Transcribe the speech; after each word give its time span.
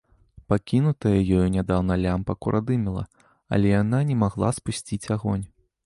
Пакінутая 0.51 1.13
ёю 1.39 1.43
нядаўна 1.57 1.93
лямпа 2.05 2.37
курадымела, 2.47 3.03
але 3.57 3.67
яна 3.81 3.99
не 4.13 4.21
магла 4.27 4.49
спусціць 4.61 5.05
агонь. 5.19 5.45